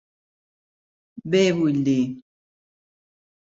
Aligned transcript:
Bé, 1.35 1.43
vull 1.61 1.79
dir... 1.91 2.01